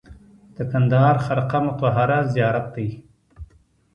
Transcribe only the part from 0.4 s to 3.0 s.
د کندهار خرقه مطهره زیارت دی